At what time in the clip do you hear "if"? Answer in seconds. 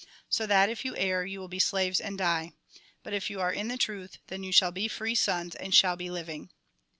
0.67-0.83, 3.13-3.29